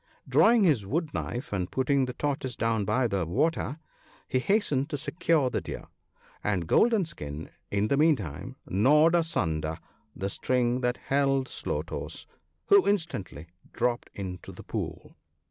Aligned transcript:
Drawing 0.27 0.63
his 0.63 0.83
wood 0.83 1.13
knife, 1.13 1.53
and 1.53 1.69
putting 1.69 2.05
the 2.05 2.13
Tortoise 2.13 2.55
down 2.55 2.85
by 2.85 3.07
the 3.07 3.23
water, 3.23 3.77
he 4.27 4.39
hastened 4.39 4.89
to 4.89 4.97
secure 4.97 5.51
the 5.51 5.61
Deer, 5.61 5.85
and 6.43 6.65
Golden 6.65 7.05
skin, 7.05 7.51
in 7.69 7.87
the 7.87 7.97
meantime, 7.97 8.55
gnawed 8.65 9.13
asunder 9.13 9.77
the 10.15 10.31
string 10.31 10.81
that 10.81 10.97
held 10.97 11.47
Slow 11.47 11.83
toes, 11.83 12.25
who 12.65 12.87
instantly 12.87 13.45
dropped 13.75 14.09
into 14.15 14.51
the 14.51 14.63
pool. 14.63 15.15